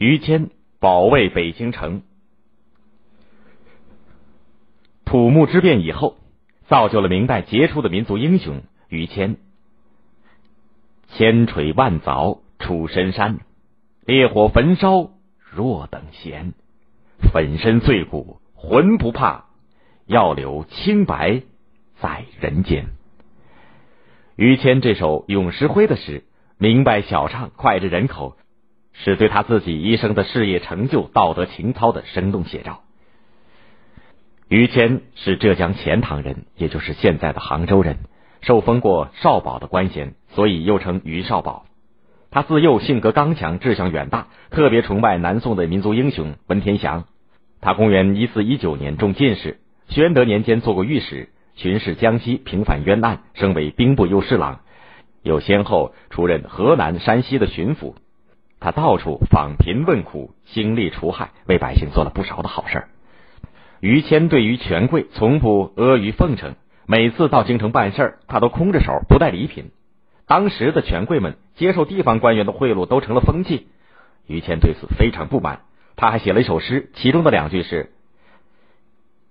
[0.00, 0.48] 于谦
[0.78, 2.00] 保卫北京城。
[5.04, 6.16] 土木之变以后，
[6.68, 9.36] 造就了明代杰出的民族英雄于谦。
[11.08, 13.40] 千锤万凿出深山，
[14.06, 16.54] 烈火焚烧若等闲。
[17.30, 19.48] 粉身碎骨浑不怕，
[20.06, 21.42] 要留清白
[22.00, 22.86] 在人间。
[24.34, 26.24] 于谦这首咏石灰的诗，
[26.56, 28.38] 明白小唱，脍炙人口，
[29.02, 32.80] 是对他自己一生的事业成就、道德情操的生动写照。
[34.48, 37.98] 于谦是浙江钱塘人，也就是现在的杭州人，
[38.42, 41.66] 受封过少保的官衔，所以又称于少保。
[42.30, 47.04] 他自幼性格刚强，志向远大，特别崇拜南宋的民族英雄文天祥。
[47.60, 54.60] 他公元一四一九年中进士，宣德年间做过御史，巡视江西，平反冤案，升为兵部右侍郎，
[55.22, 57.94] 又先后出任河南、山西的巡抚。
[58.60, 62.84] 他到处访贫问苦，兴利除害，为百姓做了不少的好事。
[63.80, 66.54] 于谦对于权贵从不阿谀奉承，
[66.86, 69.70] 每次到京城办事，他都空着手，不带礼品。
[70.26, 73.66] 当时的权贵们接受地方官员的贿赂都成了风气，
[74.26, 75.62] 于谦对此非常不满。
[75.96, 77.90] 他还写了一首诗，其中的两句是：“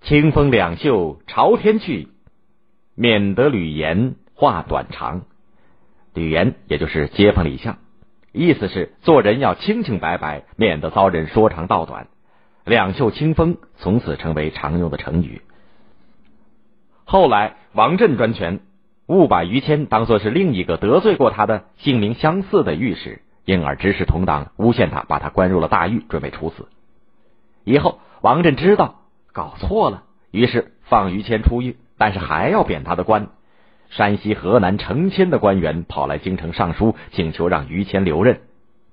[0.01, 2.09] 清风两袖朝天去，
[2.95, 5.21] 免得吕岩话短长。”
[6.15, 7.77] 吕岩也就是街坊李巷，
[8.31, 12.07] 意思是做人要清清白白，免得遭人说长道短。
[12.65, 15.41] 两袖清风从此成为常用的成语。
[17.05, 18.61] 后来王振专权。
[19.07, 26.67] 误把于谦当作是另一个得罪过他的姓名相似的御史，因而指使同党诬陷他，把他关入了大狱，准备处死。
[27.63, 28.99] 以后王振知道
[29.33, 33.29] 搞错了，于是放于谦出狱，但是还要贬他的官。
[33.89, 38.41] 山西、河南成千的官员跑来京城上书，请求让于谦留任，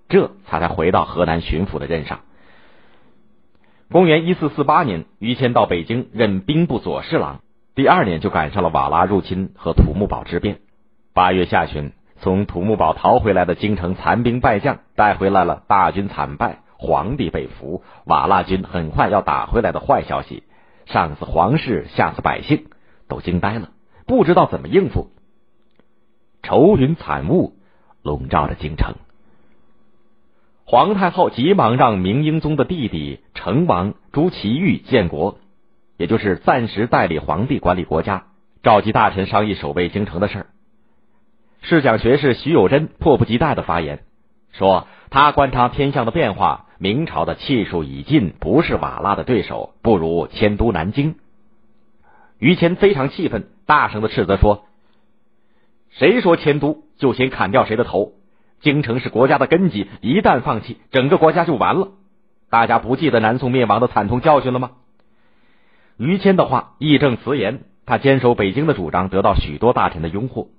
[0.09, 2.21] 这他才回到河南巡抚的任上。
[3.91, 7.41] 公元一四四八年，于谦到北京任兵部左侍郎。
[7.75, 10.61] 第二年就赶上了瓦剌入侵和土木堡之变。
[11.13, 20.43] 八月下旬，从土木堡逃回来的京城残兵败将带回来了大军惨败、皇帝被俘、瓦剌军很快要打回来的坏消息，
[20.87, 22.65] 上死皇室，下死百姓，
[23.09, 23.69] 都惊呆了，
[24.07, 25.11] 不知道怎么应付。
[26.43, 27.55] 愁云惨雾
[28.03, 28.95] 笼罩着京城。
[30.65, 35.39] 皇太后急忙让明英宗的弟弟成王朱祁钰建国。
[35.99, 38.27] 也就是暂时代理皇帝管理国家，
[38.63, 40.47] 召集大臣商议守卫京城的事儿。
[41.63, 44.05] 侍讲学士徐有贞迫不及待的发言
[44.53, 51.15] 说：“他观察天象的变化，明朝的气数已尽，不是瓦剌的对手，不如迁都南京。”
[52.39, 54.65] 于谦非常气愤，大声的斥责说
[55.91, 58.13] ：“谁说迁都就先砍掉谁的头？
[58.61, 61.89] 京城是国家的根基，一旦放弃，整个国家就完了。
[62.51, 64.73] 大家不记得南宋灭亡的惨痛教训了吗？”
[65.99, 70.51] 于谦的话义正辞严，他坚守北京的主张得到许多大臣的拥护，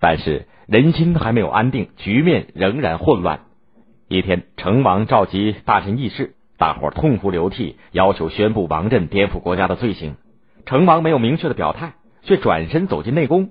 [0.00, 3.42] 但是人心还没有安定，局面仍然混乱。
[4.08, 10.16] 一天，成王召集大臣议事，大伙痛哭流涕，要求宣布王振颠覆国家的罪行。
[10.70, 13.50] 成王没有明确的表态，却转身走进内宫，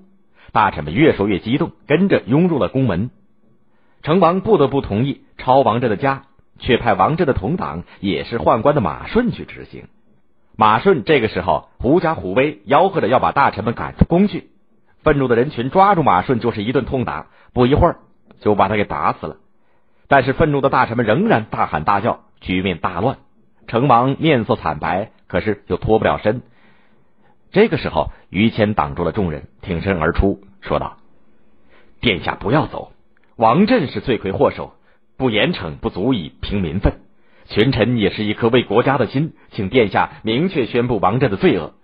[0.52, 3.10] 大臣们越说越激动，跟着拥入了宫门。
[4.02, 6.22] 成王不得不同意抄王振的家，
[6.60, 9.88] 却派王振的同党，也是宦官的马顺去执行。
[10.56, 14.48] 马顺这个时候狐假虎威，吆喝着要把大臣们赶出宫去。
[15.02, 17.96] 愤怒的人群抓住马顺就是一顿痛打，不一会儿
[18.40, 19.36] 就把他给打死了。
[20.08, 23.18] 但是愤怒的大臣们仍然大喊大叫，局面大乱。
[23.66, 26.40] 成王面色惨白，可是又脱不了身。
[27.52, 30.98] 这个时候，于谦挡住了众人，挺身而出，说道
[32.00, 32.92] ：“殿下不要走，
[33.36, 34.74] 王振是罪魁祸首，
[35.16, 37.00] 不严惩不足以平民愤。”
[37.46, 41.74] 群臣也是一颗为国家的心，请殿下明确宣布王振的罪恶。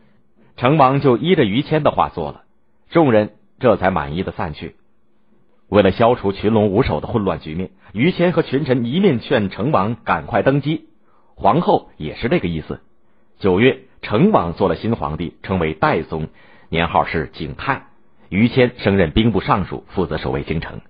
[0.57, 2.45] 成王就依着于谦的话做了，
[2.91, 4.77] 众人这才满意的散去。
[5.69, 10.87] 为了消除群龙无首的混乱局面，于谦和群臣一面劝成王赶快登基，
[11.35, 12.81] 皇后也是这个意思。
[13.41, 16.29] 九月，成王做了新皇帝，称为代宗，
[16.69, 17.87] 年号是景泰。
[18.29, 20.81] 于谦升任兵部尚书，负责守卫京城。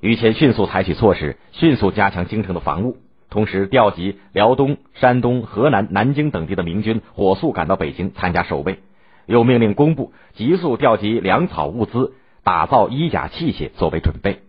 [0.00, 2.98] 于谦迅速采取措施，迅速加强京城的防务。
[3.30, 8.80] 同时调集辽东、山东、河南、南京等地的明军，火速赶到北京参加守卫。
[9.26, 14.40] 又命令工部急速调集粮草物资，打造衣甲器械作为准备。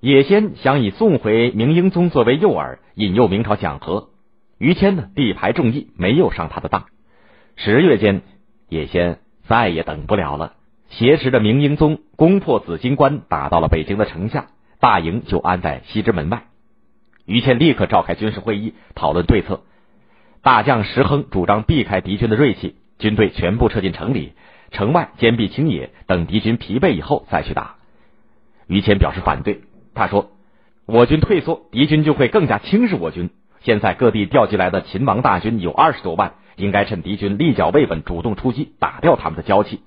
[0.00, 4.09] 野先想以送回明英宗作为诱饵，引诱明朝讲和。
[4.60, 6.84] 于谦呢，力排众议，没有上他的当。
[7.56, 8.20] 十月间，
[8.68, 10.52] 野先再也等不了了，
[10.90, 14.48] 挟持着明英宗攻破紫金关，打到了北京的城下，
[14.78, 16.42] 大营就安在西直门外。
[17.24, 19.62] 于谦立刻召开军事会议讨论对策。
[20.42, 24.34] 大将石亨主张避开敌军的锐气，军队全部撤进城里，
[24.72, 27.76] 城外坚壁清野，等敌军疲惫以后再去打。
[28.66, 29.62] 于谦表示反对，
[29.94, 30.32] 他说
[30.84, 33.30] ：“我军退缩，敌军就会更加轻视我军。
[33.62, 39.82] 现在各地调集来的秦王大军有二十多万，应该趁敌军立脚未稳，主动出击，打掉他们的骄气。”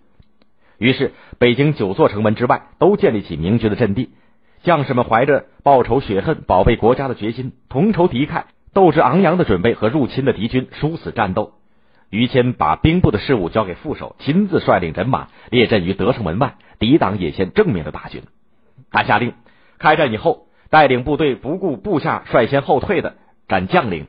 [0.78, 4.10] 于是，北京九座城门之外都建立起明军的阵地，
[4.64, 8.44] 将士们怀着报仇雪恨、保卫国家的决心，同仇敌忾。
[8.74, 11.54] 斗志昂扬的准备和入侵的敌军殊死战斗。
[12.10, 18.24] 于谦把兵部的事务交给副手，亲自率领人马列阵于德胜门外，抵挡野先正面的大军。
[18.92, 19.34] 他下令，
[19.78, 23.16] 开战以后，带领部队不顾部下率先后退的
[23.48, 24.08] 斩将领，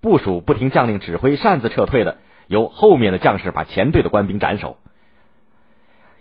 [0.00, 4.76] 部署不听将令指挥擅自撤退的，由后面的将士把前队的官兵斩首。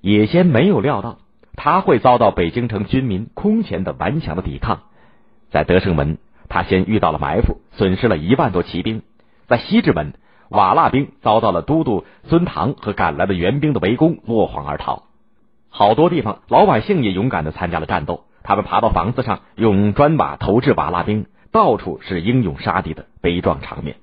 [0.02, 1.20] 野先没有料到
[1.56, 4.82] 他会遭到北京城军民空前的顽强的抵抗，
[5.50, 6.18] 在德胜门。
[6.50, 9.00] 他先遇到了埋伏，损失了一万多骑兵；
[9.48, 10.14] 在西直门，
[10.50, 15.04] 瓦剌兵遭到了都督孙唐和赶来的援兵的围攻，落荒而逃。
[15.70, 23.96] 好多地方老百姓也勇敢的参加了战斗，他们爬到房子上，用砖瓦投掷瓦剌兵，到处是英勇杀敌的悲壮场面。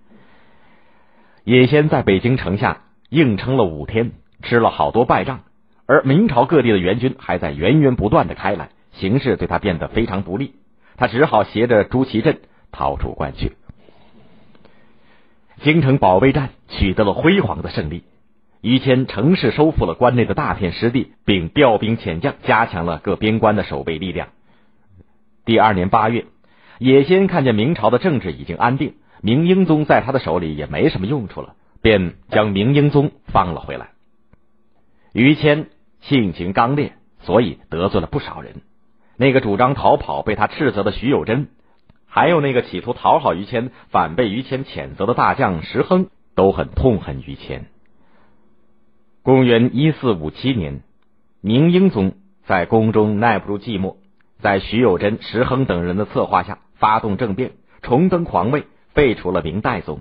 [1.44, 4.12] 野先在北京城下硬撑了五天，
[4.42, 5.40] 吃了好多败仗，
[5.84, 10.54] 而明朝各地的援军还在源源不断的开来，形势对他变得非常不利。
[10.96, 13.56] 他只好携着朱祁镇逃出关去。
[15.62, 18.04] 京城保卫战取得了辉煌的胜利，
[18.60, 24.28] 于谦乘势收复了关内的大片失地，并调兵遣将，加强了各边关的守备力量。
[25.44, 26.26] 第二年八月，
[26.80, 33.90] 野心看见明朝的政治已经安定，明英宗在他的手里也没什么用处了，便将明英宗放了回来。
[35.12, 35.68] 于谦
[36.00, 38.62] 性情刚烈，所以得罪了不少人。
[39.18, 41.48] 那个主张逃跑被他斥责的徐有贞，
[42.06, 47.66] 还有那个企图讨好于谦反被于谦谴责的大将石亨，都很痛恨于谦。
[49.22, 50.80] 公元一四五七年，
[51.42, 52.14] 明英宗
[52.46, 53.96] 在宫中耐不住寂寞，
[54.38, 60.00] 在徐有贞、石亨等人的策划下，发动政变，重登皇位，废除了明代宗。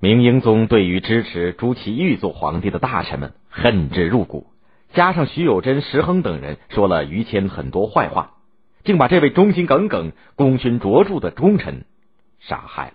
[0.00, 4.46] 明英宗对于支持朱祁钰做皇帝的大臣们恨之入骨。
[4.94, 8.32] 加上徐有贞、石亨等人说了于谦很多坏话，
[8.82, 11.84] 竟把这位忠心耿耿、功勋卓著的忠臣
[12.40, 12.94] 杀害了。